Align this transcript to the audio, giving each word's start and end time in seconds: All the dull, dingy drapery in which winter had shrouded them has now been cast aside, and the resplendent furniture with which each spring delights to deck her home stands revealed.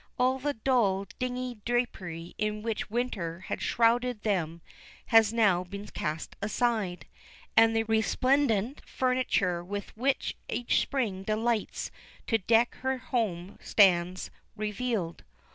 All 0.17 0.39
the 0.39 0.55
dull, 0.55 1.05
dingy 1.19 1.59
drapery 1.63 2.33
in 2.39 2.63
which 2.63 2.89
winter 2.89 3.41
had 3.41 3.61
shrouded 3.61 4.23
them 4.23 4.63
has 5.05 5.31
now 5.31 5.63
been 5.63 5.85
cast 5.89 6.35
aside, 6.41 7.05
and 7.55 7.75
the 7.75 7.83
resplendent 7.83 8.81
furniture 8.83 9.63
with 9.63 9.95
which 9.95 10.35
each 10.49 10.81
spring 10.81 11.21
delights 11.21 11.91
to 12.25 12.39
deck 12.39 12.73
her 12.81 12.97
home 12.97 13.59
stands 13.61 14.31
revealed. 14.55 15.23